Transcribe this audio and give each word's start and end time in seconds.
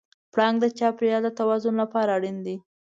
پړانګ 0.33 0.55
د 0.61 0.65
چاپېریال 0.79 1.21
د 1.25 1.29
توازن 1.39 1.73
لپاره 1.81 2.09
اړین 2.17 2.37
دی. 2.45 2.55